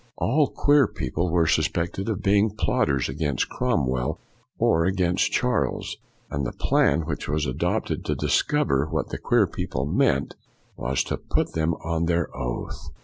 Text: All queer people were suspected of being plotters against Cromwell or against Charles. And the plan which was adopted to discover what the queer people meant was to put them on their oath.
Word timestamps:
All 0.17 0.47
queer 0.47 0.87
people 0.87 1.29
were 1.29 1.45
suspected 1.45 2.09
of 2.09 2.23
being 2.23 2.49
plotters 2.55 3.07
against 3.07 3.49
Cromwell 3.49 4.19
or 4.57 4.83
against 4.83 5.31
Charles. 5.31 5.97
And 6.31 6.43
the 6.43 6.51
plan 6.53 7.01
which 7.01 7.27
was 7.29 7.45
adopted 7.45 8.03
to 8.05 8.15
discover 8.15 8.87
what 8.89 9.09
the 9.09 9.19
queer 9.19 9.45
people 9.45 9.85
meant 9.85 10.33
was 10.75 11.03
to 11.03 11.17
put 11.17 11.53
them 11.53 11.75
on 11.83 12.05
their 12.05 12.35
oath. 12.35 12.89